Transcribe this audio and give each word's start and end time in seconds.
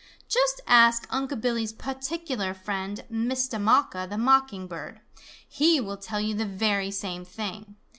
Just 0.27 0.61
ask 0.65 1.05
Unc' 1.11 1.39
Billy's 1.41 1.73
particular 1.73 2.55
friend, 2.55 3.05
Mistah 3.07 3.59
Mocker 3.61 4.07
the 4.07 4.17
Mocking 4.17 4.65
Bird. 4.65 4.99
He 5.47 5.79
will 5.79 5.97
tell 5.97 6.19
you 6.19 6.33
the 6.33 6.43
very 6.43 6.89
same 6.89 7.23
thing. 7.23 7.75